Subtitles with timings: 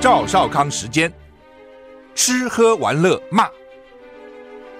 [0.00, 1.12] 赵少康时间，
[2.14, 3.48] 吃喝玩乐骂，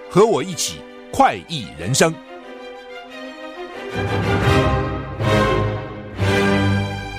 [0.09, 0.75] 和我一起
[1.11, 2.15] 快意人生。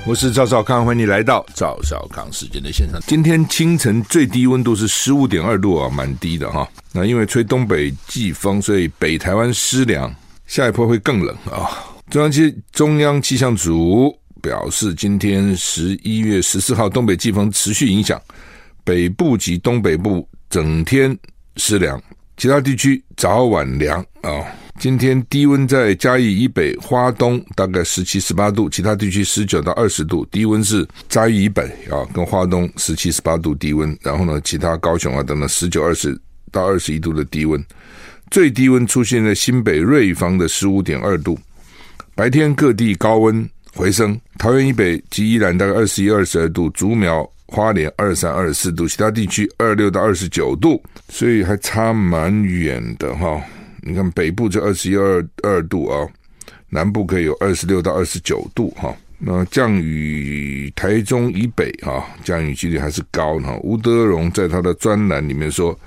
[0.06, 2.98] 我是赵少康，欢迎你来到赵少康时间的线上。
[3.06, 6.66] 今天清晨最低温度是十五点二度啊，蛮低的哈。
[6.92, 10.10] 那因为吹东北季风，所以北台湾湿凉，
[10.46, 11.68] 下一波会更冷啊。
[12.08, 18.20] 中央气中央气象组表示，今天十一月十四号东北季风持续影响
[18.84, 21.16] 北部及东北部，整天
[21.56, 22.02] 湿凉，
[22.36, 24.44] 其他地区早晚凉啊。
[24.78, 30.26] 今天低温在嘉义以北、花东大概十七、十八度，其他地区十九到二十度。
[30.32, 33.94] 低温是嘉义以北啊，跟花东十七、十八度低温。
[34.00, 36.18] 然后呢，其他高雄啊等等十九、二十
[36.50, 37.62] 到二十一度的低温。
[38.30, 41.38] 最低温出现在新北瑞芳的十五点二度。
[42.14, 53.40] 白天各地高温回升，桃园以北及宜兰大概二十一、二十二度，竹苗、花莲二三、二十四度，其他地区二六到二十九度，所以还差蛮远的哈。
[53.82, 56.06] 你看北部就二十一二二度啊，
[56.68, 58.94] 南部可以有二十六到二十九度哈。
[59.18, 63.58] 那降雨台中以北哈，降雨几率还是高哈。
[63.62, 65.78] 吴德荣在他的专栏里面说，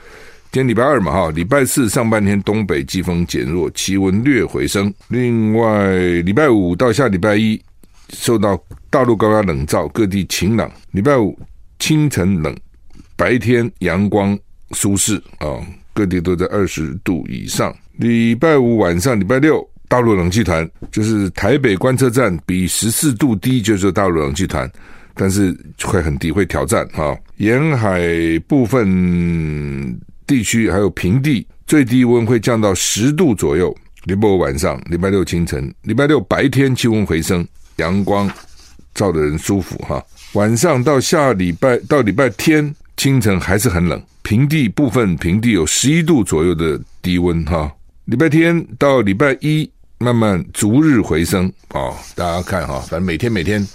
[0.51, 4.93] 今天礼拜二嘛哈，礼拜四上半天东北季风减弱，气温略回升。
[5.07, 7.59] 另外礼拜五到下礼拜一
[8.09, 10.71] 受到大陆高压冷罩，各地晴朗。
[10.91, 11.37] 礼拜五
[11.79, 12.55] 清晨冷，
[13.15, 14.37] 白天阳光
[14.71, 15.59] 舒适啊，
[15.93, 17.75] 各地都在二十度以上。
[17.97, 24.69] 礼拜五晚上，礼拜六大陆冷气团就是台北观测站比十四度低，就是大陆冷气团，
[25.13, 27.15] 但是会很低，会挑战哈。
[27.37, 28.01] 沿海
[28.47, 33.75] 部分地区还有平地，最低温会降到十度左右。
[34.05, 38.29] 礼拜五晚上，礼拜六清晨，礼拜六白天气温回升，阳光
[38.93, 40.03] 照的人舒服哈。
[40.33, 47.71] 晚上到下礼拜到礼拜天清晨还是很冷，平地部分平地有十一度左右的低温哈。
[48.05, 51.93] 礼拜天到礼拜一，慢慢逐日回升啊！
[52.15, 53.65] 大家看哈，反正每天每天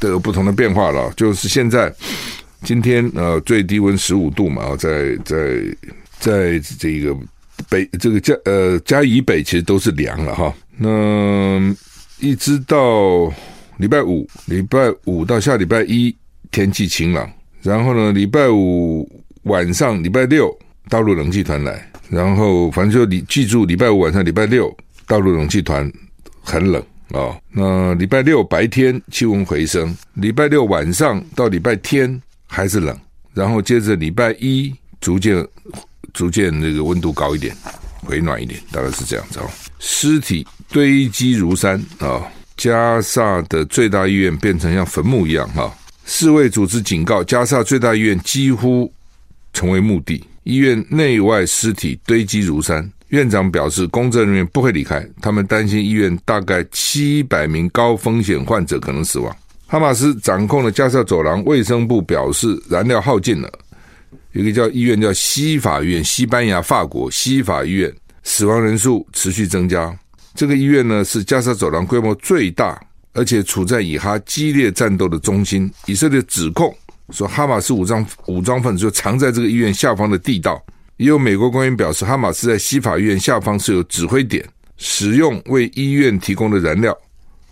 [0.00, 1.12] 都有不同的变化了。
[1.16, 1.92] 就是现在，
[2.62, 5.60] 今天呃最低温十五度嘛，在在
[6.18, 7.14] 在这个
[7.68, 10.54] 北这个嘉呃嘉义北其实都是凉了哈。
[10.78, 11.60] 那
[12.18, 13.32] 一直到
[13.78, 16.14] 礼拜五，礼拜五到下礼拜一
[16.50, 17.30] 天气晴朗，
[17.62, 19.08] 然后呢礼拜五
[19.42, 20.56] 晚上，礼拜六
[20.88, 21.90] 大陆冷气团来。
[22.08, 24.72] 然后，反正就你记住，礼拜五晚上、礼拜六，
[25.08, 25.92] 大陆冷气团
[26.40, 27.40] 很冷啊、哦。
[27.50, 32.96] 那礼拜六白天气温回升，礼拜六晚上到礼拜天还是冷。
[33.34, 35.44] 然后接着礼拜一逐渐
[36.14, 37.54] 逐渐那个温度高一点，
[38.02, 39.50] 回暖一点，大概是这样子哦。
[39.80, 42.22] 尸体堆积如山啊、
[42.56, 45.72] 加萨的最大医院变成像坟墓一样哈、
[46.04, 48.92] 世卫组织警告，加萨最大医院几乎
[49.52, 50.22] 成为墓地。
[50.44, 59.36] 医院内外尸体堆积如山，院长表示，工作人员不会离开，他们担心医院大概七百名高风险患者可能死亡。
[59.66, 63.50] 哈马斯掌控了加萨走廊，卫生部表示燃料耗尽了。
[64.30, 69.92] 有一个叫医院叫西法医院，西班牙、法国西法医院，死亡人数持续增加。
[70.36, 72.80] 这个医院呢是加沙走廊规模最大，
[73.14, 75.68] 而且处在以哈激烈战斗的中心。
[75.86, 76.72] 以色列指控。
[77.12, 80.60] 说哈马斯武装武装分子就藏在这个医院下方的地道，
[80.96, 84.44] 也有美国官员表示，哈马斯在西法院下方是有指挥点，
[84.76, 86.92] 使用为医院提供的燃料，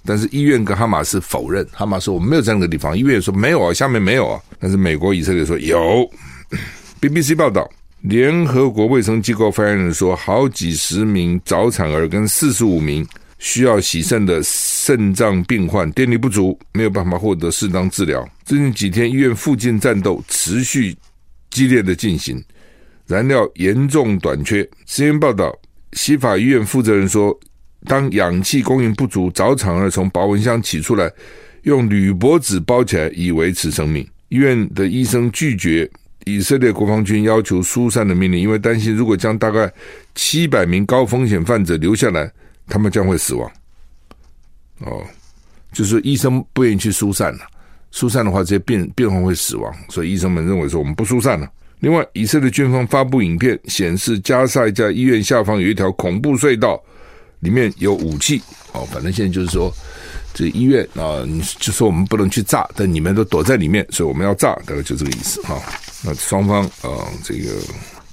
[0.05, 6.11] 但是医院跟哈马斯否认，哈马斯我们没有在那个地方，医院说没有啊，下面没有啊，但是美国以色列说有。
[7.01, 7.71] BBC 报道，
[8.05, 13.07] 联合国卫生机构发言人说，好几十名早产儿跟四十五名。
[13.39, 18.27] 需要洗肾的肾脏病患电力不足，没有办法获得适当治疗。
[18.45, 20.95] 最近几天，医院附近战斗持续
[21.51, 22.43] 激烈的进行，
[23.07, 24.67] 燃料严重短缺。
[24.85, 25.55] 新闻报道，
[25.93, 27.39] 西法医院负责人说，
[27.87, 31.11] 当氧气供应不足，早产儿从保温箱取出来，
[31.63, 34.07] 用铝箔纸包起来以维持生命。
[34.29, 35.91] 医院的医生拒绝
[36.25, 39.73] 以色列国防军要求疏散的命令，因为担心如果将大概
[40.15, 42.31] 七百名高风险患者留下来。
[42.67, 43.53] 他们将会死亡，
[44.79, 45.05] 哦，
[45.71, 47.41] 就是医生不愿意去疏散了。
[47.91, 51.47] 疏散的话，这些病病患会死亡，所以医生们认为说我们不疏散了。
[51.81, 56.83] 另外，以色列军方发布影片显示，加萨一家医院下方有一条恐怖隧道，
[57.41, 58.41] 里面有武器。
[58.73, 59.71] 哦，反正现在就是说，
[60.35, 65.59] 这医院啊，你就说我们不能去炸，但你们都躲在里面，所以我们要炸，大概就这个意思哈。
[66.05, 67.51] 那双方啊，这个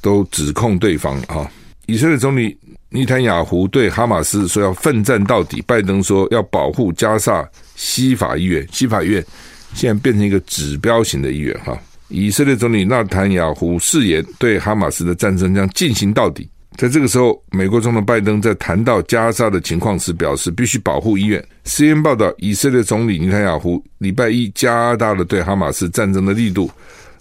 [0.02, 1.52] 都指控对方啊。
[1.88, 2.58] 以色列总理。
[2.94, 8.68] 尼坦雅胡对哈马斯说要奋战到底，拜登说要保护加萨西法医院。
[8.70, 9.26] 西法医院
[9.74, 11.74] 现在变成一个指标型的医院哈。
[12.10, 16.50] 以色列总理纳坦雅胡誓言，对哈马斯的战争将进行到底。
[16.82, 21.40] 在这个时候，美国总统拜登在谈到加沙的情况时表示，必须保护医院。
[21.64, 26.72] CNN 报道，以色列总理尼坦雅胡礼拜一加大了对哈马斯战争的力度，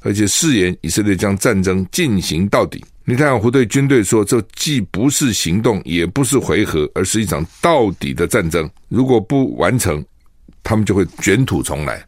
[0.00, 2.82] 而且誓言以色列将战争进行到底。
[3.04, 8.66] 尼坦雅胡对军队说：“这既不是行动，也不是回合，而是一场到底的战争。
[8.88, 10.02] 如果不完成，
[10.62, 12.02] 他们就会卷土重来。”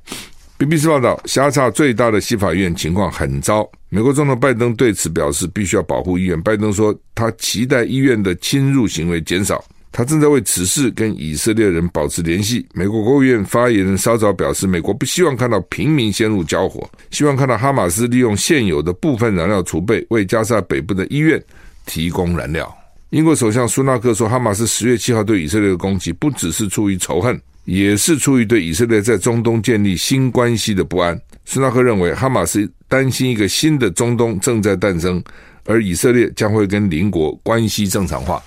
[0.65, 3.69] BBC 报道，狭岔最大的西法院情况很糟。
[3.89, 6.41] 美国总统拜登对此表示，必须要保护医院。
[6.41, 9.65] 拜登说，他期待医院的侵入行为减少。
[9.91, 12.65] 他正在为此事跟以色列人保持联系。
[12.75, 21.43] 美国国务院发言人稍早表示，美国不希望看到平民陷入交火，希望看到哈马斯利用现有的部分燃料储备，为加沙北部的医院
[21.87, 22.73] 提供燃料。
[23.11, 27.39] 英国首相苏纳克说，哈马斯十月七号对以色列的攻击，不只是出于仇恨。
[27.65, 31.19] 也是出于对以色列在中东建立新关系的不安。
[31.45, 35.23] 苏纳克认为，哈马斯担心一个新的中东正在诞生，
[35.65, 38.43] 而以色列将会跟邻国关系正常化。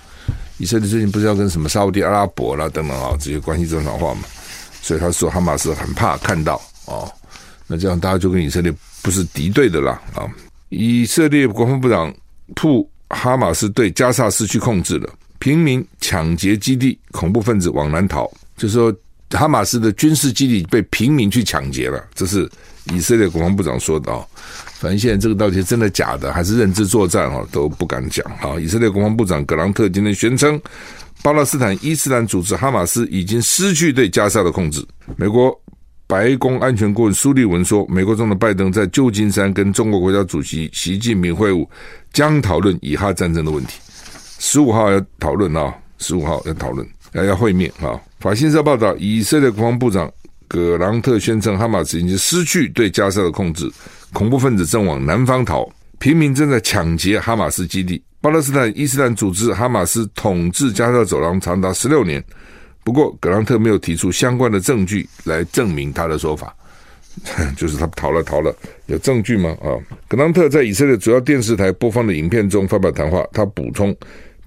[0.58, 4.22] 以色列最近不是要跟什么沙乌地阿拉伯啦等等啊这些关系正常化嘛？
[4.82, 7.12] 所以他说，哈马斯很怕看到哦，
[7.68, 10.28] 那这样大家就跟以色列不是敌对的啦啊。
[10.70, 12.14] 以色列国防部长
[12.56, 15.10] 铺哈马斯对加沙失去控制了，
[15.40, 18.94] 平民抢劫基地，恐怖分子往南逃，就是说。
[19.36, 22.50] 哈马斯的军事基地被平民去抢劫了，这是
[22.94, 24.26] 以色列国防部长说的哦。
[24.80, 28.60] 反正现在这个到底是真的假的，还是认知作战啊，都不敢讲哈。
[28.60, 30.60] 以色列国防部长葛朗特今天宣称，
[31.24, 34.86] 巴勒斯坦伊斯兰组织哈马斯已经失去对加沙的控制。
[35.16, 35.58] 美国
[36.06, 41.68] 白宫安全顾问苏利文说，美国总统拜登在旧金山跟中国国家主席习近平会晤，
[42.14, 43.80] 将讨论以哈战争的问题。
[44.40, 46.88] 十五号要讨论啊，十五号要讨论。
[47.14, 47.96] 要要会面啊！
[48.26, 50.12] 法新社报道，以色列国防部长
[50.48, 53.72] 葛朗特宣称，哈马斯已经失去对加沙的控制，
[54.14, 58.02] 恐怖分子正往南方逃，平民正在抢劫哈马斯基地。
[58.22, 62.24] 巴勒斯坦伊斯兰组织哈马斯统治加沙走廊长达十六年，
[62.84, 66.52] 不过葛朗特没有提出相关的证据来证明他的说法，
[67.56, 68.52] 就是他逃了逃了，
[68.88, 69.56] 有证据吗？
[69.62, 69.78] 啊！
[70.08, 73.96] 葛朗特在以色列主要电视台播放的影片中发表谈话，他补充，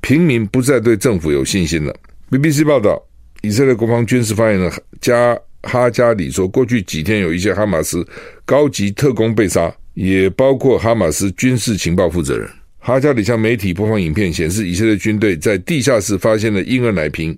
[0.00, 1.94] 平民不再对政府有信心了。
[2.28, 3.00] BBC 报道，
[3.42, 8.06] 以色列国防军事发言人加哈加里说，过去几天有一些哈马斯
[8.44, 12.48] 高级特工被杀，也包括哈马斯军事情报负责人。
[12.78, 17.36] 哈加里向媒体播放影片，显示以色列军队在地下室发现了婴儿奶瓶、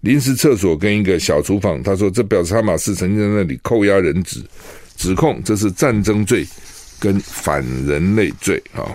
[0.00, 1.82] 临时厕所跟一个小厨房。
[1.82, 4.42] 他说，这表示哈马斯曾经在那里扣押人质，
[4.96, 6.46] 指控这是战争罪
[6.98, 8.62] 跟反人类罪。
[8.74, 8.90] 啊，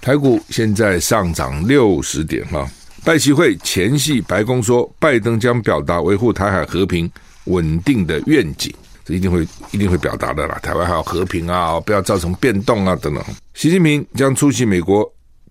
[0.00, 2.44] 台股现在上涨六十点。
[2.46, 2.70] 哈。
[3.04, 7.10] 拜习会前夕，白宫说，拜登将表达维护台海和平
[7.44, 8.74] 稳定的愿景，
[9.04, 10.58] 这一定会一定会表达的啦。
[10.62, 13.22] 台湾还要和平啊，不要造成变动啊，等等。
[13.52, 15.06] 习近平将出席美国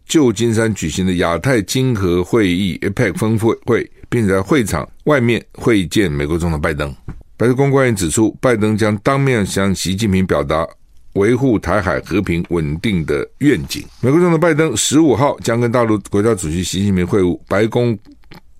[0.07, 6.91] 旧金山举行的亚太经合会议 （APEC） 峰会会，并在会场外面会见美国总统拜登。
[7.37, 10.67] 白宫官员指出，拜登将当面向习近平表达。
[11.13, 13.83] 维护台海和平稳定的愿景。
[14.01, 17.39] 美国总统拜登十五号将跟大陆国家主席习近平会晤。
[17.47, 17.97] 白宫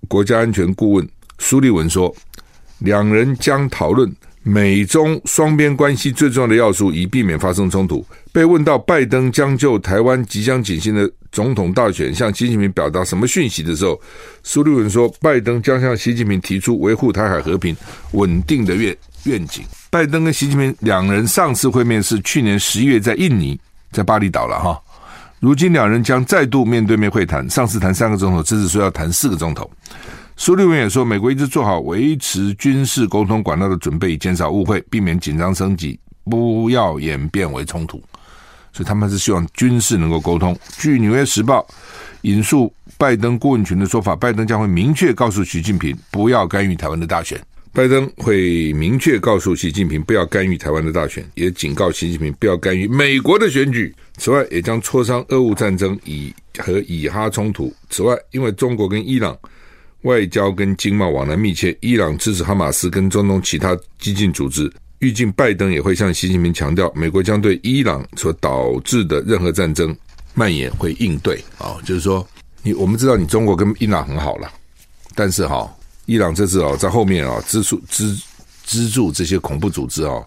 [0.08, 1.08] 国家安全顾问
[1.38, 2.14] 苏利文说，
[2.78, 4.10] 两人将讨论
[4.42, 8.04] 美中双边关系最重要的要素，以避免发生冲突。
[8.32, 14.00] 被问到拜登将就台湾即将举行的总统大选向习近平表达什么讯息的时候，
[14.42, 17.74] 苏利文说，拜登将向习近平提出维护台海和平
[18.12, 19.64] 稳定的愿愿景。
[19.90, 23.58] 拜登跟习近平两人上次会面是去年十一月在印尼，
[23.92, 24.80] 在巴厘岛了哈。
[25.40, 29.70] 如今两人将再度面对面会谈，上次谈三个钟头，这次说要谈四个钟头。
[30.36, 38.02] 苏利文也说，美国一直做好维持军事沟通管道的准备，减少误会，避免紧张升级，不要演变为冲突。
[38.72, 40.58] 所以他们是希望军事能够沟通。
[40.78, 41.60] 据《纽约时报》
[42.22, 47.40] 引述拜登顾问群的说法，拜登将会明确告诉习近平，不要干预台湾的大选。
[47.74, 53.92] 拜登会明确告诉习近平不要干预台湾的大选，也警告习近平不要干预美国的选举。
[54.16, 57.74] 此外，也将磋商俄乌战争以和以哈冲突。
[57.90, 59.36] 此外，因为中国跟伊朗
[60.02, 64.72] 外交跟经贸往来密切，伊朗支持哈马斯跟中东其他激进组织。
[65.00, 69.94] 预计拜登也会向习近平强调，美国将对伊朗所导致的任何战争
[70.32, 71.42] 蔓延会应对。
[71.58, 72.24] 啊，就是说，
[72.62, 74.48] 你我们知道你中国跟伊朗很好了，
[75.16, 75.68] 但是哈。
[76.06, 78.16] 伊朗这次啊，在后面啊，资助资
[78.64, 80.22] 资助这些恐怖组织啊，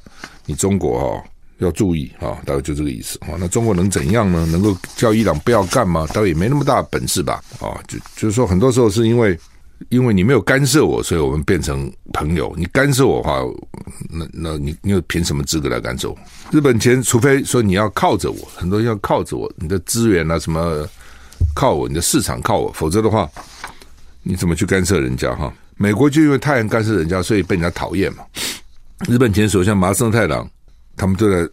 [0.45, 1.23] 你中国哈
[1.59, 3.37] 要注意啊，大概就这个意思啊。
[3.39, 4.45] 那中国能怎样呢？
[4.51, 6.07] 能够叫伊朗不要干吗？
[6.13, 7.41] 倒也没那么大本事吧？
[7.59, 9.37] 啊，就就是说，很多时候是因为
[9.89, 12.53] 因为你没有干涉我，所以我们变成朋友。
[12.57, 13.41] 你干涉我的话，
[14.09, 16.17] 那那你你又凭什么资格来干涉我？
[16.51, 20.87] 日本钱，除非说你要靠着我，很多人要靠着我，你的资源啊什么
[21.53, 23.29] 靠我，你的市场靠我，否则的话，
[24.23, 25.53] 你怎么去干涉人家哈？
[25.77, 28.23] 美国就因为太阳干涉人家，所以被人家讨厌嘛。
[29.07, 30.49] 日本前首相麻生太郎，
[30.95, 31.49] 他们都在，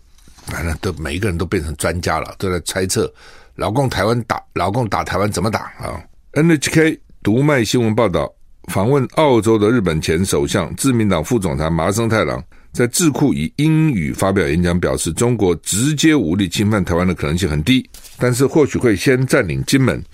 [0.46, 3.12] 反正都每一个人都变成专家了，都在猜测
[3.54, 6.02] 老共台湾打老共打台湾怎么打啊
[6.32, 6.98] ？NHK。
[7.22, 8.30] 读卖新闻报道，
[8.70, 17.88] 访问澳洲的日本前首相、自民党副总裁麻生太郎在智库以英语发表演讲，表示中国直接武力侵犯台湾的可能性很低，
[18.18, 20.04] 但是或许会先占领金门。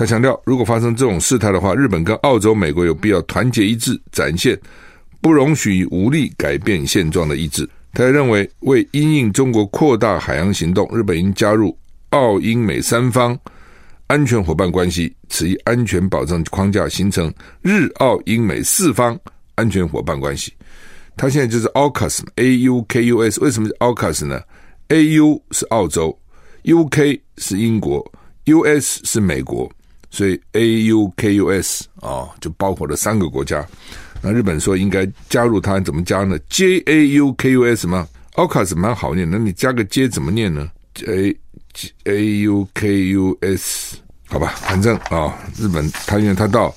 [0.00, 4.58] 他强调，如果发生这种事态的话，日本跟澳洲、美国有必要团结一致，展现
[5.20, 7.68] 不容许无力改变现状的意志。
[7.92, 11.76] 他认为，为因应中国扩大海洋行动，日本应加入
[12.12, 13.38] 澳英美三方。
[14.06, 17.30] 安全伙伴关系，此一安全保障框架形成
[17.60, 19.20] 日澳英美四方
[19.54, 20.50] 安全伙伴关系。
[21.14, 23.38] 他现在就是 AUKUS，A U K U S。
[23.38, 24.40] 为什么是 AUKUS 呢
[24.88, 26.18] ？A U 是澳洲
[26.62, 28.10] ，U K 是英国
[28.46, 29.70] ，U S 是美国，
[30.10, 33.66] 所以 A U K U S 啊，就包括了三个国家。
[34.20, 40.70] 那日本说应该加入它，怎么加呢？J A U K U S 吗？AUKUS 蛮好念，那你加个 J 怎么念呢
[41.06, 41.36] ？A
[42.04, 43.96] A U K U S，
[44.28, 46.74] 好吧，反正啊、日本他因为他到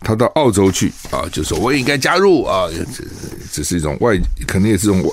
[0.00, 3.04] 他到澳洲去啊，就说我也应该加入啊，这
[3.52, 5.10] 这是一种外，可能也是一种外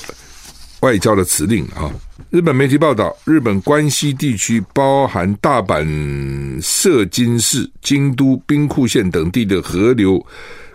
[0.82, 1.92] 外交的辞令啊。
[2.30, 5.86] 日本媒体报道，日本关西地区包含大阪、
[6.62, 10.24] 涉津市、京都、兵库县等地的河流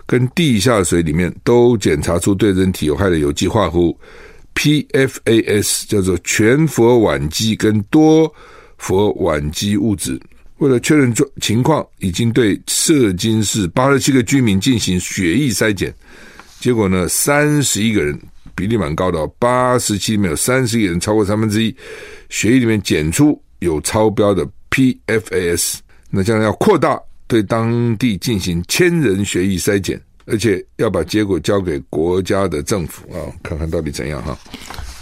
[0.05, 3.97] 跟地下水里面，都检查出对人体有害的有机化合物。
[4.55, 8.33] PFAS 叫做全氟烷基跟多
[8.77, 10.19] 氟烷基物质。
[10.59, 15.93] 为了确认状情况，已经对涉津市八十七个居民进行血液筛检，
[16.59, 18.17] 结果呢，三十一个人
[18.55, 21.75] 比例蛮高的，八十七里面有三十一个人超过三分之一
[22.29, 25.75] 血液里面检出有超标的 PFAS。
[26.09, 30.01] 那将来要扩大对当地进行千人血液筛检。
[30.27, 34.35] 而且要把结果交给国家的政府啊，看看到底怎样哈？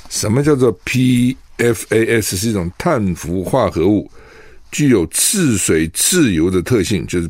[0.10, 2.36] 什么叫做 PFAS？
[2.36, 4.12] 是一种碳氟化合物，
[4.70, 7.30] 具有次水次油的特性，就是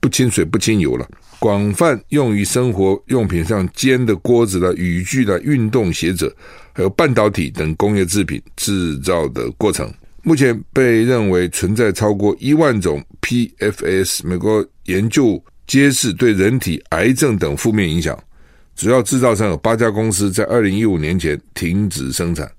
[0.00, 1.06] 不亲水不亲油了。
[1.38, 6.34] 广泛用于生活用品上煎的锅子的雨具的运动鞋子，
[6.72, 9.92] 还有半导体等工业制品制造的过程。
[10.22, 14.26] 目前被认为存在超过一万种 PFS。
[14.26, 15.42] 美国研究。
[15.66, 18.18] 揭示对人体癌症等负面影响，
[18.74, 22.50] 主要制造商有八家公司在二零一五年前停止生产，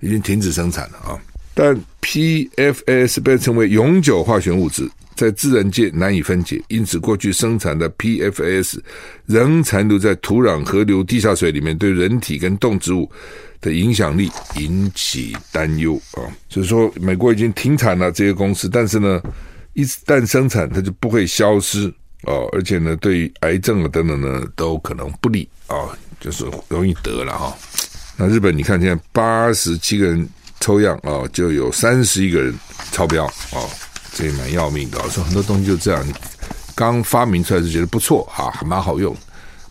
[0.00, 1.20] 已经停止生产了啊。
[1.52, 8.78] 但 PFS 被称为永久化学物质，在自然界难以分解，因此过去生产的 PFS
[9.26, 13.10] 仍残留在土壤、河流、地下水里面，对人体跟动植物
[13.60, 16.22] 的影响力引起担忧啊。
[16.48, 19.22] 所以说，美国已经停产了这些公司，但是呢，
[19.74, 21.92] 一旦生产，它就不会消失。
[22.26, 25.76] 哦，而且呢，对于癌症啊等等呢，都可能不利啊、
[26.18, 27.54] 就是容易得了哈、
[28.16, 30.26] 那日本你看，现在八十七个人
[30.58, 32.54] 抽样啊、就有三十一个人
[32.92, 33.60] 超标啊，
[34.14, 34.98] 这也蛮要命的。
[35.10, 36.02] 说很多东西就这样，
[36.74, 39.14] 刚发明出来就觉得不错啊，还蛮好用，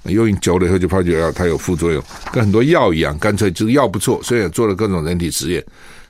[0.03, 5.65] 用久了以后就发觉啊，它有副作用，跟很多药一样，干脆这个药不错，虽然做了各种人体实验，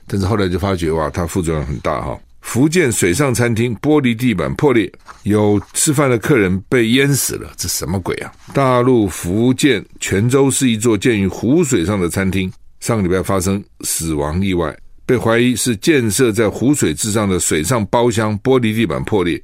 [0.06, 2.18] 但是后来就发觉哇，它副作用很大哈。
[2.40, 8.30] 福建水上餐厅玻璃地板破裂，有吃饭的客人被淹死了，这什么鬼啊？
[8.52, 14.76] 大陆福建泉州市一座建于湖水上的餐厅，上个礼拜发生死亡意外，
[15.06, 19.40] 被怀疑是建设在湖水之上的水上包厢玻璃地板破裂，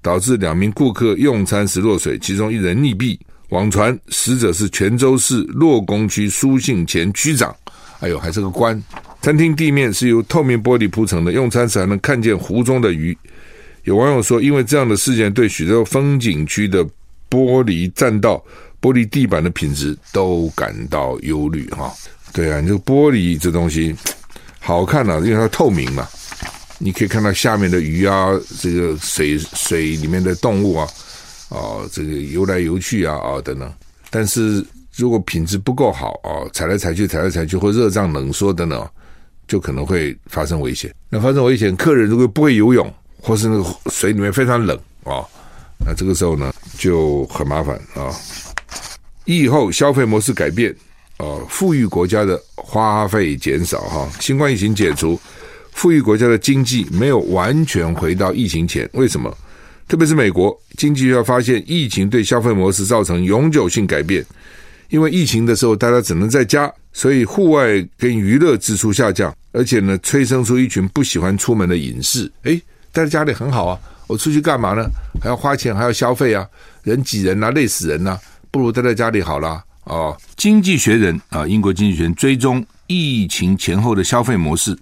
[0.00, 3.18] 导致两名顾客用餐时落水，其中一人溺毙。
[3.48, 7.54] 网传死者是泉州市洛工区苏姓前区长，
[8.00, 8.82] 哎呦，还是个官。
[9.20, 13.16] 餐厅地面是由透明玻璃铺成的，用餐时还能看见湖中的鱼。
[13.84, 16.82] 有网友说，因为这样的事件，对许多风景区的
[17.28, 18.42] 玻璃栈道、
[18.80, 21.68] 玻璃地板的品质都感到忧虑。
[21.70, 21.92] 哈，
[22.32, 23.94] 对啊，你这玻璃这东西
[24.62, 26.08] 好看啊，因为它透明嘛，
[26.78, 30.88] 你可以看到下面的鱼啊，这个水水里面的动物啊，
[31.50, 33.70] 啊，这个游来游去啊啊等等。
[34.08, 34.64] 但是
[34.94, 38.88] 如果品质不够好啊，踩来踩去，踩来踩去，或热胀冷缩等等。
[39.48, 40.90] 就可能会发生危险。
[41.10, 42.90] 那发生危险，客人如果不会游泳，
[43.20, 45.20] 或是那个水里面非常冷啊、
[45.84, 48.14] 那这个时候呢就很麻烦啊。
[49.26, 50.74] 疫后消费模式改变
[51.22, 54.10] 啊，富裕国家的花费减少哈。
[54.20, 55.18] 新冠疫情解除，
[55.70, 58.88] 富裕国家的经济没有完全回到疫情前。
[58.94, 59.32] 为什么？
[59.86, 64.24] 特别是美国经济要发现，疫情对消费模式造成永久性改变，
[64.88, 72.28] 因为疫情的时候大家只能在家，所以户外跟娱乐支出下降，而且呢，催生出一群不喜欢出门的隐士。
[72.44, 72.60] 诶，
[72.90, 74.88] 待在家里很好啊，我出去干嘛呢？
[75.20, 76.48] 还要花钱，还要消费啊，
[76.82, 79.62] 人挤人啊，累死人呐、啊，不如待在家里好了。
[79.84, 84.78] 哦，经济学人啊，英国经济学人追踪疫情前后的消费模式，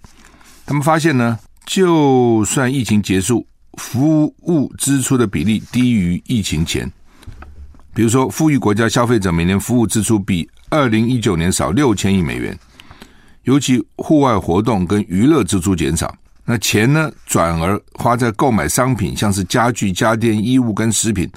[0.66, 3.46] 他们发现呢，就算疫情结束，
[3.78, 6.90] 服务支出的比例低于疫情前。
[7.94, 12.56] 比如说，富裕国家消费者每年服务支出比二零一九年少六千亿美元，
[13.44, 16.14] 尤其户外活动跟娱乐支出减少，
[16.44, 21.28] 那钱呢，转而花在购买商品，像是家具、家电、衣物跟食品，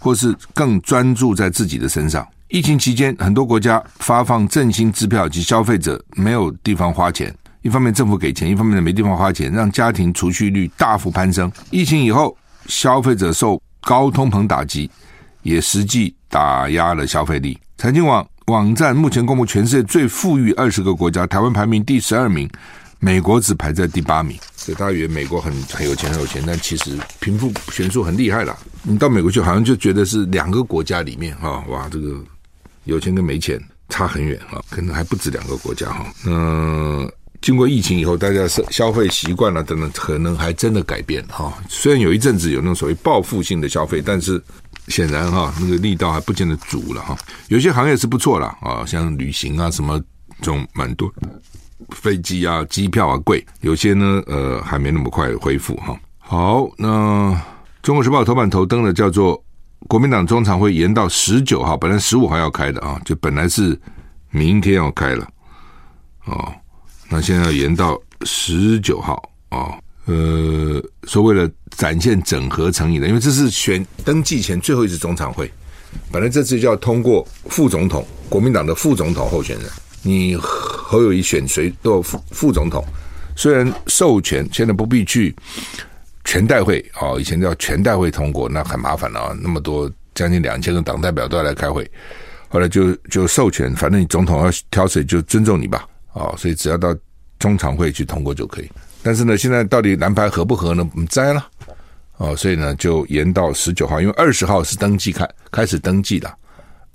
[0.00, 2.26] 或是更专注在自己的身上。
[2.52, 7.34] 疫情期间，很多国家发放振兴支票，及消费者没有地方花钱。
[7.62, 11.50] 一方面政府给钱，一方面没地方花钱，让家庭储蓄率大幅攀升。
[11.70, 14.90] 疫情以后，消费者受高通膨打击，
[15.40, 17.58] 也实际打压了消费力。
[17.78, 22.46] 财经网网站目前公布全世界最富裕二十个国家，台湾排名第十二名，
[22.98, 24.36] 美国只排在第八名。
[24.54, 28.54] 所以大约美国很很有钱，很有钱，但其实贫富悬殊很厉害了。
[28.82, 32.22] 你到美国去，好像就觉得是两个国家里面哈，哇，这个。
[32.84, 36.06] 有钱跟没钱差很远啊，可能还不止两个国家哈。
[36.26, 37.10] 嗯，
[37.40, 41.52] 经过疫情以后，大家消消费习惯了等等，可能还真的改变哈。
[41.68, 44.42] 虽然有一阵子有那种所谓报复性的消费，但是
[44.88, 47.16] 显然哈，那个力道还不见得足了哈。
[47.48, 50.00] 有些行业是不错了啊，像旅行啊什么
[50.40, 51.12] 这种蛮多，
[51.90, 53.44] 飞机啊机票啊贵。
[53.60, 55.94] 有些呢呃还没那么快恢复哈。
[56.18, 57.40] 好，那
[57.82, 59.42] 中国时报头版头登的叫做。
[59.88, 63.78] 国民党中常会延到十九号，本来十五号要开的啊，就本来是
[64.30, 65.28] 明天要开了，
[66.24, 66.52] 哦，
[67.08, 69.74] 那现在要延到十九号哦，
[70.06, 75.50] 呃，说为了展现整合诚意的，因为这是选登记前最后一次中常会，
[76.10, 79.68] 本来这次就要通过副总统，国民党的副总统候选人，
[80.02, 82.84] 你侯友宜选谁都有副副总统，
[83.36, 85.34] 虽然授权现在不必去。
[86.24, 91.90] 全代会哦，以前叫全代会通过，那很麻烦了啊，那么多将近两千个党代表都要来开会，
[92.48, 96.96] 后来就就授权，反正你总统要挑谁就尊重你吧，哦，所以只要到
[97.38, 98.70] 中常会去通过就可以。
[99.02, 100.88] 但是呢，现在到底蓝牌合不合呢？
[100.94, 101.44] 我们摘了
[102.18, 106.32] 哦，所以呢就延到十九号，因为二十号是登记开开始登记的，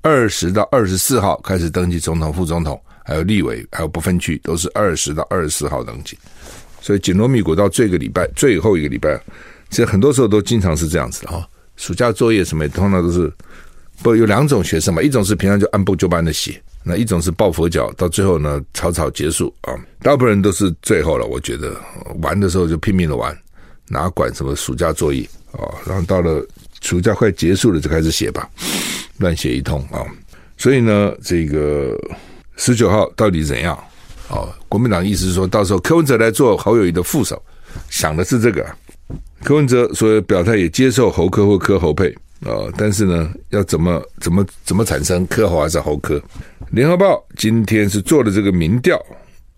[0.02, 6.18] 二十到二十四号开始登记总统、副总统，还有立委，还有不分区，都是二十到二十四号登记。
[6.88, 9.22] 所以紧锣密鼓到这个礼拜最后一个礼拜，
[9.70, 11.46] 其实很多时候都经常是这样子的哈。
[11.76, 13.30] 暑假作业什么，通常都是
[14.02, 19.76] 不有两种学生嘛，一种是平常就按部就班的写，那一种是抱佛脚，到最后呢草草结束啊。
[20.02, 21.76] 大部分人都是最后了，我觉得
[22.22, 23.38] 玩的时候就拼命的玩，
[23.90, 25.68] 哪管什么暑假作业啊？
[25.86, 26.42] 然后到了
[26.80, 28.50] 暑假快结束了就开始写吧，
[29.18, 30.08] 乱写一通啊。
[30.56, 32.00] 所以呢，这个
[32.56, 33.78] 十九号到底怎样？
[34.30, 37.42] 哦，国民党意思是说，到时候柯文哲来做侯友谊的副手，
[37.90, 38.66] 想的是这个。
[39.44, 46.22] 柯文哲所以表态也接受侯柯或柯侯配啊、但是呢，要怎么怎么怎么产生柯侯还是侯柯？
[46.70, 48.96] 联合报今天是做了这个民调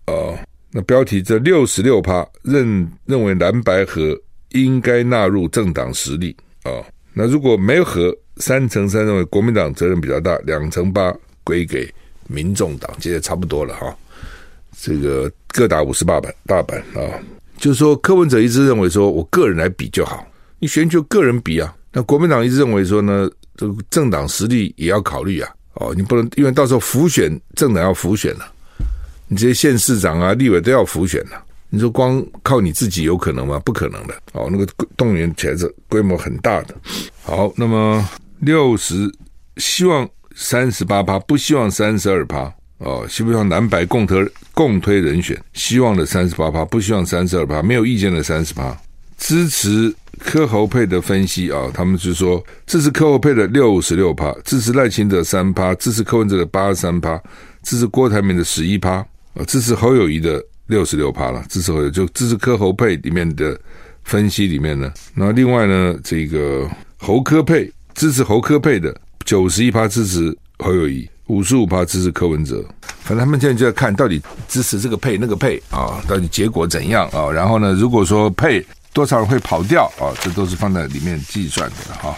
[0.06, 0.38] 啊、哦，
[0.70, 4.18] 那标题这六十六趴认认为蓝白合
[4.50, 11.92] 应该纳入政党实力啊、哦，那如果没有合，三成三认为国民党责任比较大，两成八归给
[12.28, 13.94] 民众党，其实差不多了哈。
[14.80, 17.20] 这个各打五十八板大板啊，
[17.58, 20.26] 就是说柯文哲一直认为说，我个人来比就好，
[20.58, 21.74] 你选举个人比啊。
[21.92, 25.50] 那国民党一直认为说呢，这个政党实力也要考虑啊。
[25.74, 28.52] 哦，你不能因为到时候辅选政党要辅选了，
[29.28, 33.60] 你这些县市长啊、立委都要辅选了，你说光靠你自己有可能吗？
[33.64, 34.14] 不可能的。
[34.32, 34.66] 哦，那个
[34.96, 36.74] 动员起来是规模很大的。
[37.22, 39.12] 好，那么六十
[39.58, 42.52] 希望三十八趴，不希望三十二趴。
[42.78, 44.26] 哦，希望蓝白共推
[44.60, 45.34] 共推人选？
[45.54, 48.78] 希望的三十八趴，不希望三十二趴，没有意见的三十趴，
[49.16, 57.18] 支持柯侯佩的分析啊、他们是说支持柯侯佩的六十六趴，支持赖清德三趴，支持柯文哲的八十三趴，
[57.62, 58.96] 支持郭台铭的十一趴，
[59.32, 63.58] 啊，支持侯友谊的六十六趴了，支持侯友就支持柯侯佩里面的
[64.04, 66.68] 分析里面呢，那另外呢，这个
[66.98, 68.94] 侯柯佩支持侯柯佩的
[69.24, 71.08] 九十一趴，支持侯友谊。
[71.30, 72.64] 五十五趴支持柯文哲，
[73.02, 77.30] 反正他们现在就在看到底支持这个配那个配啊，到底结果怎样啊？
[77.30, 82.14] 然后呢，如果说配多少人会跑掉啊，这都是放在里面计算的哈。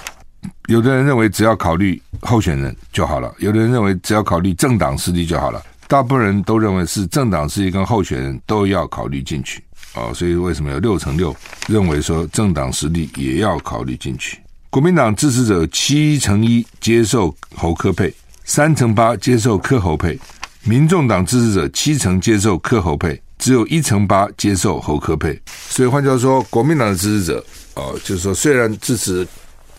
[0.68, 9.62] 有的人认为只要考虑候选人就好了，有的人认为只要考虑政党实力就好了，大部分人都认为是政党实力跟候选人都要考虑进去。
[9.92, 11.36] 啊，所以为什么有六成六
[11.68, 14.38] 认为说政党实力也要考虑进去？
[14.70, 18.10] 国民党支持者七成一接受侯科配，
[18.44, 20.16] 三成八接受柯侯配；
[20.62, 25.40] 民众党支持者七成接受柯侯配，只有一成八接受侯柯配。
[25.46, 29.26] 所以换句话说，国民党的支持者哦，就是说虽然支持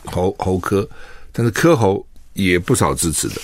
[0.06, 0.88] 侯侯柯，
[1.32, 3.36] 但是柯侯也不少支持的。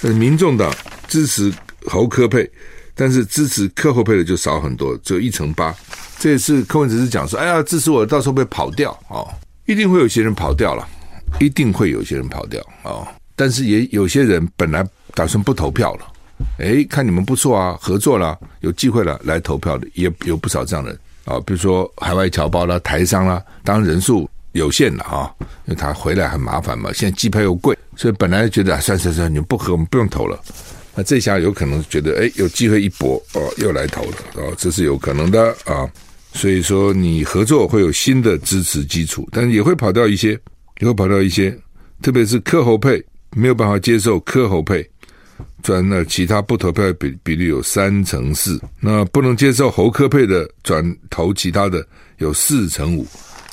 [0.00, 0.74] 但民众党
[1.06, 1.52] 支持
[1.86, 2.50] 侯柯配，
[2.94, 5.74] 但是支持柯侯配的就少很多，只有一成八。
[6.18, 9.28] 这也是柯文哲是讲说：“哎呀，支持我到时候会跑掉哦。”
[9.66, 10.86] 一定会有些人跑掉了，
[11.40, 13.08] 一定会有些人跑掉啊、哦！
[13.42, 16.06] 但是也有些人本来打算不投票了，
[16.58, 25.34] 诶，看你们不错啊，合作了，有机会了来投票的也有不少这样的人啊、比如说海外侨胞啦、台商啦，当然人数有限了啊、
[25.66, 26.92] 因为他回来很麻烦嘛。
[26.92, 30.40] 现在机票又贵，所以本来觉得算算算，你们不合，我们不用投了。
[30.94, 35.90] 那这下有可能觉得诶，有机会一搏哦，又来投了哦，这是有可能的啊。
[36.32, 40.38] 所以说，你合作会有新的支持基础，但是也会跑掉一些，
[40.78, 41.58] 也会跑掉一些，
[42.02, 44.88] 特别是科侯配没有办法接受柯侯配，
[45.62, 51.86] 转了其他不投票的比比例有三成四，那不能接受侯柯配的转投其他的
[52.18, 53.06] 有四成五，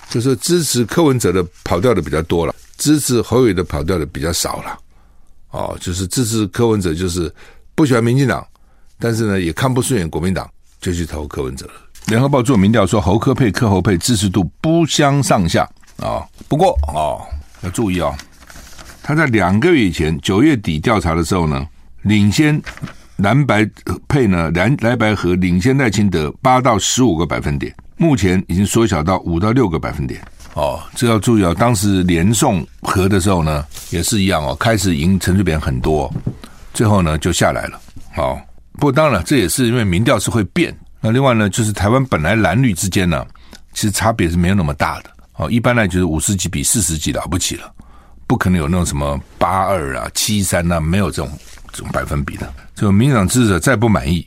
[0.09, 4.77] 就是支持柯文哲的跑掉的比较多了，支持侯友宜的跑掉的比较少了，
[5.51, 7.33] 哦，就是支持柯文哲就是
[7.75, 8.45] 不喜欢民进党，
[8.99, 10.49] 但是呢也看不顺眼国民党，
[10.81, 11.73] 就去投柯文哲了。
[12.07, 15.69] 联合报做民调说，侯柯配、柯侯配支持度不相上下。
[15.97, 17.21] 啊、不过哦，
[17.61, 18.15] 要注意哦，
[19.09, 21.65] 他在两个月以前九月底调查的时候呢，
[22.03, 22.61] 领先
[23.15, 23.67] 蓝白
[24.07, 30.21] 配呢，蓝蓝白和领先赖清德八到十五个百分点，目前已经缩小到五到六个百分点。
[30.53, 31.55] 哦，这要注意哦。
[31.57, 36.13] 当时连宋合的时候呢，也是一样哦，开始赢陈水扁很多，
[36.71, 37.81] 最后呢就下来了。
[38.15, 38.39] 哦，
[38.73, 40.71] 不过当然了，这也是因为民调是会变。
[41.01, 43.25] 那另外呢，就是台湾本来蓝绿之间呢，
[43.73, 45.49] 其实差别是没有那么大的哦。
[45.49, 47.73] 一般来就是五十几比四十几了不起了，
[48.29, 51.31] 不可能有那种什么八二啊、七三啊，没有这种
[51.71, 52.47] 这种百分比的。
[52.75, 54.23] 这个民党支持者再不满意，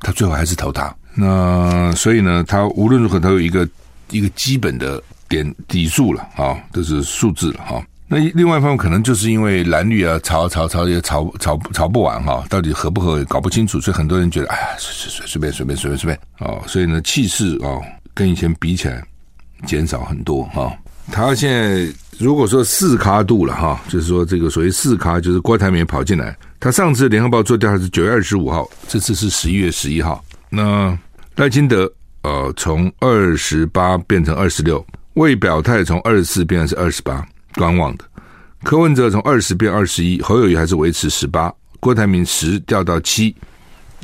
[0.00, 0.92] 他最后还是投他。
[1.14, 3.66] 那所以呢，他无论如何都有一个
[4.10, 7.80] 一个基本的点底数了啊，这是数字了哈。
[8.08, 17.80] 那另外一方面，可能就是因为蓝绿啊，吵吵吵也吵吵吵不完哈，到底合不合也搞不清楚，所以很多人觉得，哎呀，随随随随便随便随便随便哦，所以呢，气势哦，
[18.12, 19.00] 跟以前比起来
[19.64, 20.76] 减少很多哈。
[21.12, 21.86] 他现在
[22.18, 26.36] 如果说四咖度了哈，就是说这个所谓四咖，就是郭台铭跑进来。
[26.60, 30.24] 他上次联合报做调查是九月二十五号，这次是十一月十一号。
[30.48, 30.96] 那
[31.36, 31.90] 赖清德
[32.22, 37.24] 呃，从二十八变成二十六，未表态从二十四变成是二十八。
[37.56, 38.04] 观望的
[38.64, 43.34] 柯文哲从二十变二十一，侯友谊还是维持十八，郭台铭十掉到七，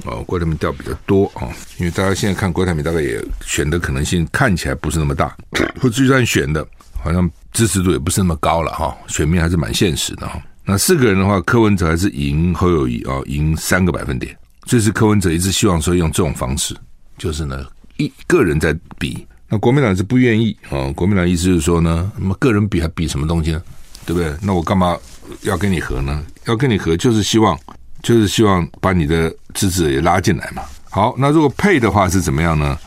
[0.04, 5.34] 哦，郭台铭掉比较多啊、哦，因为大家现在看郭台铭大概也选的可能性看起来不是那么大，
[5.80, 6.64] 或就算选的，
[7.02, 16.76] 好像支持度也不是那么高了哈、哦，选民还是蛮现实的哈、那四个人的话，柯文哲还是赢侯友谊啊，赢三个百分点，这是柯文哲一直希望说用这种方式，
[17.18, 19.26] 就是呢一个人在比。
[19.48, 23.60] 那国民党是不愿意啊、哦，国民党意思就是说呢，那么个人比还比什么东西呢？
[24.06, 24.32] 对不对？
[24.40, 24.96] 那我干嘛
[25.42, 26.24] 要跟你合呢？
[26.46, 27.58] 要跟你合就是希望，
[28.00, 30.62] 就是希望把你的支持也拉进来嘛。
[30.88, 32.78] 好，那如果配的话是怎么样呢？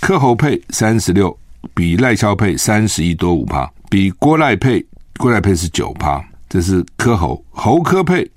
[0.00, 1.36] 柯侯配三十六，
[1.74, 4.84] 比赖萧配三十一多五趴，比郭赖配
[5.16, 8.30] 郭赖配是九趴，这是柯侯侯柯配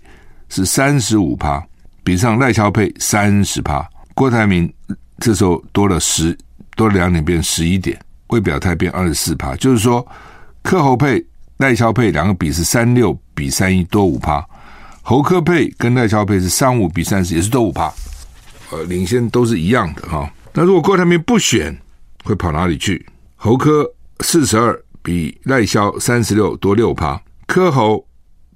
[0.50, 1.64] 是三十五趴，
[2.04, 4.72] 比上赖萧配三十趴，郭台铭
[5.20, 6.38] 这时候多了十。
[6.78, 10.04] 多了两点变十一点，未表态变二十四趴，就是说
[10.64, 11.24] 柯侯配
[11.58, 14.44] 赖萧配两个比是三六比三一多五趴，
[15.02, 17.94] 侯柯配跟赖萧配是三五比三十也是多五趴，
[18.72, 20.32] 呃，领先都是一样的哈。
[20.54, 21.78] 那如果郭台铭不选，
[22.24, 23.06] 会跑哪里去？
[23.44, 28.06] 侯科四十二比赖萧三十六多六趴，柯侯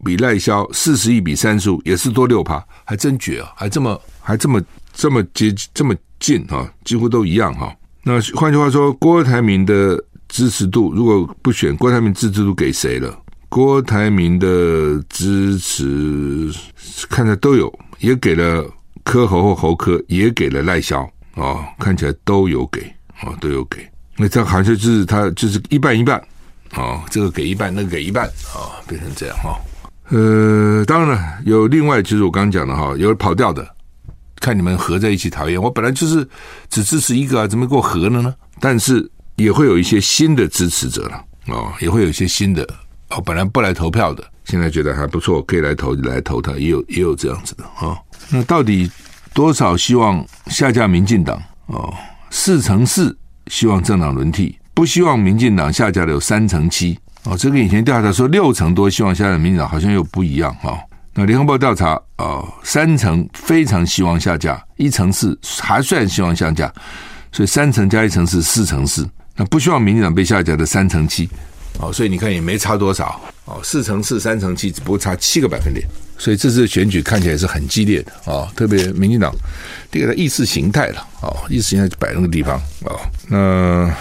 [0.03, 4.61] 比赖萧四十一比三十五也是多六趴，还真绝啊，还这么还这么
[4.93, 7.75] 这么接这么近啊，几乎都一样哈。
[8.03, 13.19] 那换句话说，郭台铭的支持度如果不选，郭台铭支持度给谁了？
[13.49, 16.53] 郭台铭的支持
[17.09, 18.63] 看起来都有，也给了
[19.03, 22.81] 柯侯或侯科，也给了赖萧哦，看起来都有给
[23.23, 23.83] 哦，都有给。
[24.17, 26.21] 那这好像就是他就是一半一半
[26.75, 29.55] 哦，这个给一半，那个给一半、哦，变成这样哈、哦。
[30.09, 33.67] 呃，当然了，有另外就是我刚刚讲的哈，有跑掉的。
[34.41, 36.27] 看你们合在一起讨厌我，本来就是
[36.69, 38.35] 只支持一个啊，怎么给我合了呢？
[38.59, 42.61] 但是也会有一些新的支持者了哦，也会有一些新的
[43.09, 47.97] 哦，本来不来投票的，现在觉得还不错，可以来投来投他，也有也有这样子的啊、哦。
[48.29, 48.91] 那到底
[49.33, 51.91] 多少希望下架民进党哦？
[52.29, 60.79] 四成四希望政党轮替，不希望民进党下架的有三成七哦，这个以前调查说六成多希望下架民进党好像又不一样哈。
[61.13, 66.71] 那联合报调查哦，三成非常希望下架，一成四还算希望下架，
[67.31, 69.07] 所以三成加一成是四成四。
[69.35, 71.29] 那不希望民进党被下架的三成七
[71.79, 75.87] 哦，所以你看也没差多少哦，四成四三成七只不过差七个百分点。
[76.17, 79.33] 所以这次选举看起来是很激烈的啊、特别民进党
[79.91, 82.95] 这个意识形态了啊、意识形态就摆那个地方啊、
[83.27, 83.93] 那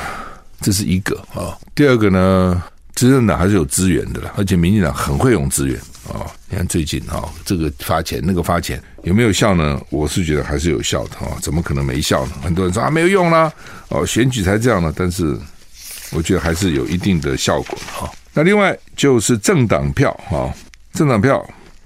[0.60, 2.62] 这是一个啊、第二个呢，
[2.94, 5.76] 执政党还是有资源的了，而且民进党很会用资源
[6.08, 9.80] 啊、你看最近啊、这个发钱那个发钱有没有效呢？
[9.90, 12.32] 我是觉得还是有效的啊、怎么可能没效呢？
[12.42, 13.52] 很多人说啊没有用啦，
[13.88, 15.36] 哦选举才这样呢，但是
[16.12, 20.48] 我觉得还是有一定的效果哈、那另外就是政党票啊，
[20.92, 21.44] 政党票。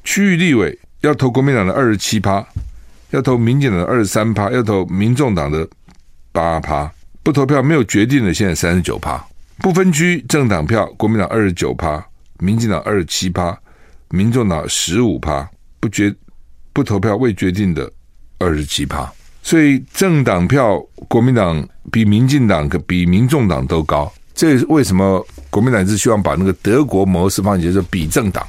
[0.08, 2.42] 区域立委要投国民党的二十七趴，
[3.10, 5.68] 要投民进党的二十三趴，要投民众党的
[6.32, 6.90] 八趴，
[7.22, 9.22] 不投票没有决定的现在三十九趴，
[9.58, 12.02] 不分区政党票国民党二十九趴，
[12.38, 13.54] 民进党二十七趴，
[14.08, 15.46] 民众党十五趴，
[15.78, 16.12] 不决
[16.72, 17.92] 不投票未决定的
[18.38, 25.22] 二十七趴，所以政党票国民党比民进党可比民众党都高，这是为什么？
[25.50, 28.46] 国民党是希望把那个德国模式放进去，比政党。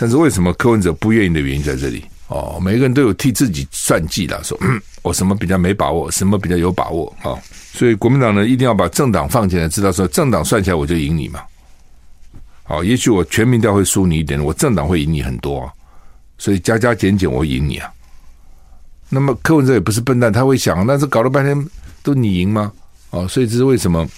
[0.00, 2.58] 但是为什么柯文哲不愿意的原因在这里哦？
[2.58, 7.38] 每个人都有替自己算计的，说嗯，我什么比较没把握，什么比较有把握啊、哦？
[7.74, 11.42] 所以国民党呢，一定要把政党放进来，知道说政党算起来我就赢你嘛。
[12.62, 15.70] 好、哦，也许我全民调会输你一点，我政党会赢你很多。
[16.38, 17.92] 所以加加减减我赢你啊。
[19.10, 21.68] 那么柯文哲也不是笨蛋，他会想，那是搞了半天
[22.02, 22.72] 都你赢吗？
[23.10, 24.08] 哦，所以这是为什么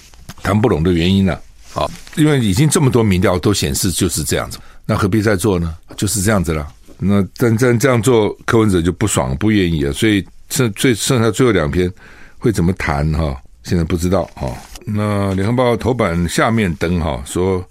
[0.44, 1.40] 谈不拢的原因呢、啊？
[1.72, 4.60] 好、哦，因为已经这么多民调都显示就是这样子。
[4.84, 5.76] 那何必再做呢？
[5.96, 6.66] 就是这样子了。
[6.98, 9.92] 那但这这样做，柯文哲就不爽，不愿意啊。
[9.92, 11.92] 所以剩最剩下最后两篇
[12.38, 13.36] 会怎么谈哈？
[13.64, 14.52] 现在不知道哈。
[14.84, 17.64] 那联合报头版下面登哈说，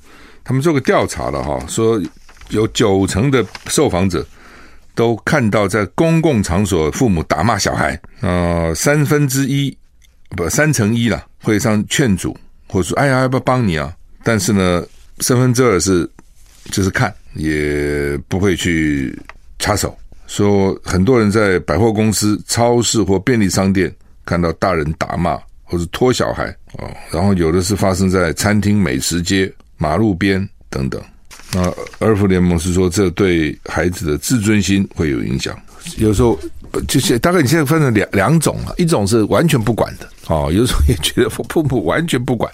[0.43, 2.01] 他们做个调查了哈，说
[2.49, 4.25] 有九成的受访者
[4.95, 9.77] 都看到在公共场所父母打骂小孩啊，三分之一
[10.35, 13.93] 不三成一了会上劝阻，或者说哎呀要不要帮你啊？
[14.23, 14.83] 但是呢，
[15.19, 16.09] 三分之二是。
[16.65, 19.17] 就是看也不会去
[19.59, 19.97] 插手，
[20.27, 23.93] 说很多人在百货公司、超市或便利商店
[24.25, 26.45] 看到大人打骂或者拖小孩
[26.77, 31.01] 哦，然后有的是发生在餐厅、美食街、马路边等等。
[31.53, 31.61] 那
[31.99, 35.59] 儿福联盟是说，这对孩子的自尊心会有影响。
[35.97, 36.39] 有时候
[36.87, 42.49] 就是大概你现在分成两两种了，一种是完全不管的啊，有时候也觉得父母完全不管。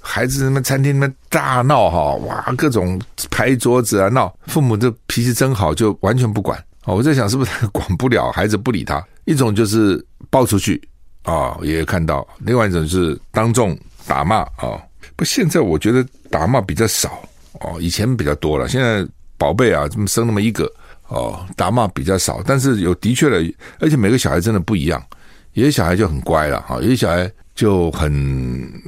[0.00, 6.58] 孩子什么餐厅里面大闹哈，哇，各种拍桌子啊闹，父母的脾气真好，就完全不管。
[6.84, 9.06] 哦，我在想是不是管不了孩子不理他？
[9.26, 10.80] 一种就是抱出去
[11.22, 14.80] 啊，也看到；另外一种是当众打骂啊。
[15.14, 17.22] 不，现在我觉得打骂比较少
[17.60, 18.66] 哦，以前比较多了。
[18.66, 20.64] 现在宝贝啊，这么生那么一个
[21.08, 22.42] 哦，打骂比较少。
[22.46, 25.00] 但是有的确的，而且每个小孩真的不一样，
[25.52, 27.30] 有些小孩就很乖了哈，有些小孩。
[27.60, 28.10] 就很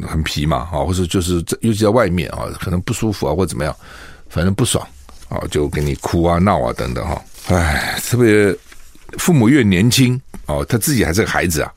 [0.08, 3.76] 很皮嘛，啊，或者就是尤其在外面啊，可能不舒服啊，或怎么样，
[4.30, 4.82] 反正不爽
[5.28, 7.22] 啊，就给你哭啊、闹啊等等哈。
[7.48, 8.56] 哎，特别
[9.18, 11.70] 父母越年轻哦，他自己还是个孩子啊，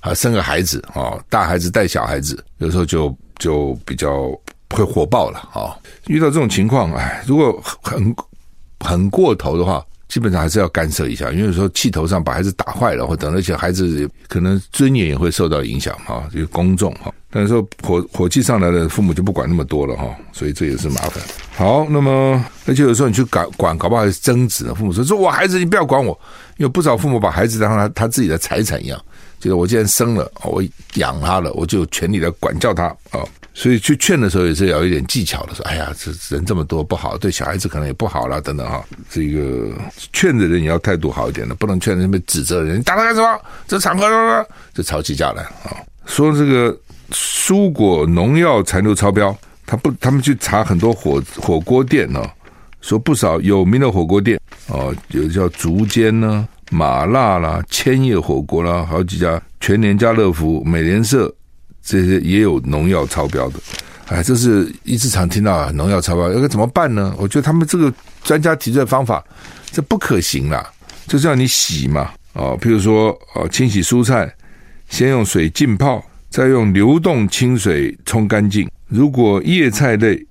[0.00, 4.28] 啊，生个孩子啊，大孩子带小孩子，有时候就就比较
[4.68, 5.72] 会火爆了啊。
[6.06, 8.14] 遇到这种情况，哎，如果很
[8.78, 9.82] 很过头的话。
[10.12, 17.10] 基本上还是要干涉一下，因为有时候气头上把孩子打坏了，或等，而且孩子可能尊严也会受到影响哈，就是公众哈。
[17.30, 21.24] 但是说火火气上来了，父母就不管那么多了哈，所以这也是麻烦。
[21.56, 24.66] 好，那么而且有时候你去管管，搞不好还是争执。
[24.74, 26.12] 父母说：“说我孩子，你不要管我。”
[26.58, 29.02] 因为不少父母把孩子当他他自己的财产一样，
[29.40, 30.62] 就是我既然生了，我
[30.96, 33.24] 养他了，我就有权利来管教他啊。
[33.54, 39.70] 所以去劝的时候也是要有一点技巧的，说：“哎呀，这人这么多不好，对小孩子可能也不好了，等等哈。”这个
[40.12, 43.40] 劝的人也要态度好一点的，不能劝人被指责人，你打他干什么？
[43.66, 45.76] 这场合就吵起架来啊！
[46.06, 46.74] 说这个
[47.10, 49.36] 蔬果农药残留超标，
[49.66, 52.24] 他不，他们去查很多火火锅店呢，
[52.80, 61.32] 说不少有名的火锅店哦，有叫竹间呢、麻辣啦、千叶火锅啦，好几家全联、家乐福、美联社。
[61.82, 63.58] 这些也有农药超标的，
[64.06, 67.14] 哎，这是一直常听到啊，农药超标，要该怎么办呢？
[67.18, 67.92] 我觉得他们这个
[68.22, 69.22] 专家提出的方法，
[69.70, 70.64] 这不可行啦，
[71.06, 74.32] 就是要你洗嘛，哦，譬如说哦，清洗蔬菜，
[74.88, 78.70] 先用水浸泡，再用流动清水冲干净。
[78.86, 80.24] 如果叶菜类，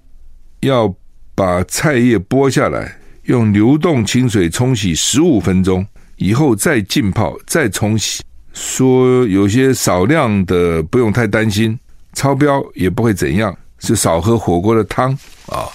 [0.62, 0.94] 要
[1.36, 5.86] 把菜叶剥下来，用流动清水冲洗十五分钟，
[6.16, 8.22] 以后再浸泡，再冲洗。
[8.54, 11.78] 说有些少量的不用太担心，
[12.14, 15.12] 超标也不会怎样，是少喝火锅的汤
[15.48, 15.68] 啊。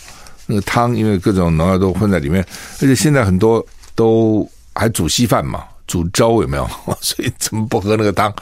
[0.46, 2.44] 那个汤因为各种农药都混在里面，
[2.80, 6.68] 而且现在很多都还煮稀饭嘛，煮粥有没有？
[7.00, 8.32] 所以怎么不喝那个汤？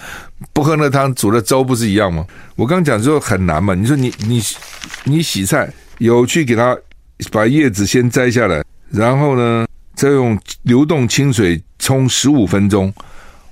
[0.53, 2.27] 不喝那个汤煮的粥不是一样吗？
[2.57, 4.43] 我刚讲说很难嘛，你说你你
[5.05, 6.77] 你洗菜有去给它
[7.33, 12.93] 把叶子先摘下来，然后呢再用流动清水冲十五分钟，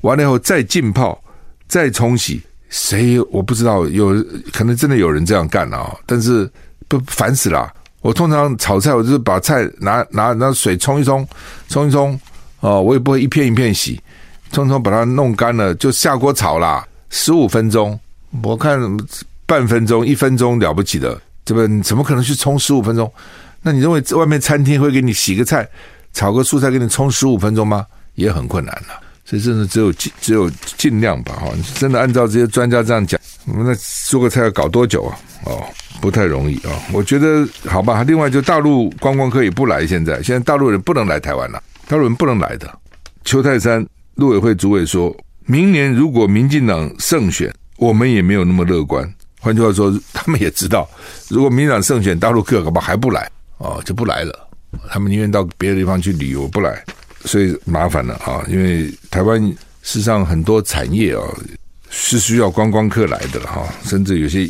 [0.02, 1.20] 完了以后再浸泡，
[1.66, 2.40] 再冲洗。
[2.68, 4.14] 谁我不知道，有
[4.52, 6.50] 可能真的有人这样干了啊，但是
[6.88, 7.72] 不烦死了。
[8.00, 11.26] 我通常炒菜，我就是把菜拿拿拿水冲一冲，
[11.68, 12.18] 冲一冲，
[12.60, 14.00] 哦，我也不会一片一片洗，
[14.52, 17.98] 冲冲把它弄干了就下锅炒啦，十五分钟，
[18.42, 18.80] 我看
[19.44, 23.12] 半分钟一分钟了不起的，这不怎么可能去冲十五分钟？
[23.60, 25.68] 那你认为外面餐厅会给你洗个菜、
[26.14, 27.86] 炒个蔬菜给你冲十五分钟吗？
[28.14, 29.00] 也很困难了。
[29.32, 31.50] 这真的只有尽只有尽量吧，哈！
[31.74, 33.74] 真的按照这些专家这样讲，我们那
[34.06, 35.18] 做个菜要搞多久啊？
[35.44, 35.66] 哦。
[36.00, 38.02] 不太容易啊，我觉得好吧。
[38.02, 42.68] 另外，就大陆观光客也不来，现在现在大陆人不能来台湾了，大陆人不能来的。
[43.24, 45.16] 邱太山陆委会主委说，
[45.46, 49.08] 明年如果民进党胜选，我们也没有那么乐观。
[49.38, 50.90] 换句话说，他们也知道，
[51.28, 54.48] 如果民进党胜选，大陆客恐怕还不来哦，就不来了。
[54.90, 56.84] 他们宁愿到别的地方去旅游，不来，
[57.24, 58.44] 所以麻烦了啊。
[58.48, 59.40] 因为台湾
[59.82, 61.22] 事实上很多产业啊
[61.90, 64.48] 是需要观光客来的了哈，甚至有些。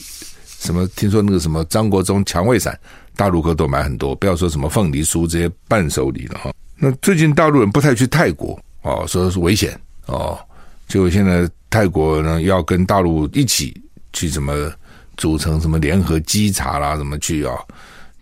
[0.64, 0.87] 什么？
[0.94, 2.78] 听说那个什么张国忠蔷薇伞，
[3.16, 4.14] 大陆客都买很多。
[4.14, 6.52] 不要说什么凤梨酥这些伴手礼了哈。
[6.76, 10.38] 那最近大陆人不太去泰国哦，说是危险哦。
[10.87, 13.76] 结果现在泰国呢要跟大陆一起
[14.12, 14.72] 去什么
[15.16, 17.56] 组成什么联合稽查啦，什么去啊？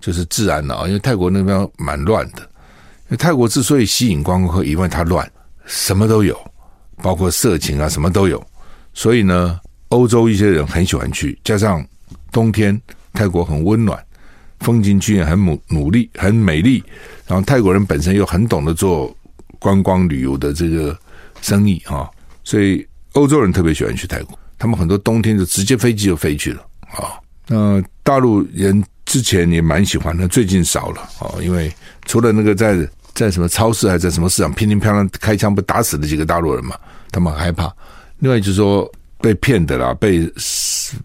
[0.01, 2.49] 就是治安了啊，因为泰国那边蛮乱的。
[3.11, 5.31] 因为泰国之所以吸引观光客，因为它乱，
[5.67, 6.35] 什么都有，
[7.03, 8.43] 包括色情啊，什么都有。
[8.95, 11.87] 所以呢，欧洲一些人很喜欢去，加上。
[12.33, 12.81] 冬天
[13.13, 14.01] 泰国很温暖，
[14.61, 16.81] 风景区也很努努力很美丽，
[17.27, 19.13] 然后泰国人本身又很懂得做
[19.59, 20.97] 观光旅游的这个
[21.43, 22.09] 生意啊，
[22.45, 27.19] 所以欧洲人特别喜欢去泰国，他们很多冬天就直接飞机就飞去了啊。
[27.49, 31.73] 那大陆人之前也蛮喜欢的，最近少了啊，因为
[32.07, 32.89] 除了那个在
[33.27, 36.77] 在什么超市还在什么市场乒乒乓乓开枪不打死的几个大陆人嘛，
[37.11, 37.73] 他们很害怕。
[38.19, 38.91] 另外就是说。
[39.23, 40.27] 被骗的啦，被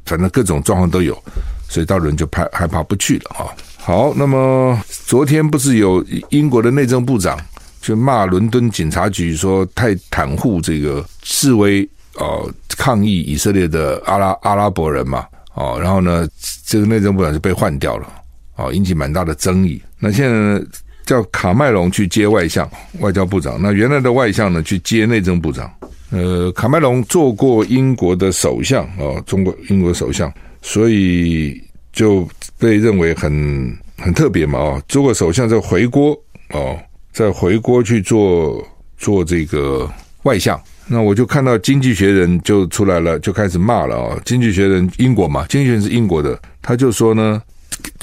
[0.06, 1.21] 反正各种状况都有，
[1.67, 3.51] 所以大陆人就怕害怕不去了啊。
[3.75, 7.38] 好，那么昨天不是有英国的内政部长
[7.82, 16.25] 就骂伦敦警察局说太袒护这个示威哦抗议以色列的阿拉阿拉伯人嘛哦，然后呢
[16.65, 18.08] 这个内政部长就被换掉了
[18.56, 19.84] 哦，引起蛮大的争议。
[19.99, 20.62] 那现在呢
[21.06, 25.72] 叫卡麦隆去接外相外交部长，那原来的外相呢去接内政部长。
[26.12, 36.12] 呃，卡麦隆做过英国的首相啊，中国英国首相，所以就被认为很很特别嘛啊，做过首相再回国
[36.52, 36.78] 哦，
[37.12, 38.65] 再回国去做
[38.98, 39.89] 做这个
[40.24, 40.60] 外相。
[40.88, 47.41] 那我就看到《经济学人》就出来了，就开始骂了啊，《经济学人》英国嘛，《经济学人》是英国的，他就说呢，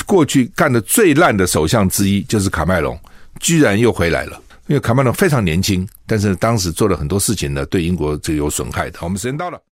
[0.05, 2.99] 过去干的最烂的首相之一就是卡麦隆，
[3.41, 4.41] 居然又回来了。
[4.67, 8.99] 因为卡麦隆非常年轻，但是当时做了很多事情呢，对英国是有损害的。
[9.03, 9.63] 我们时间到了。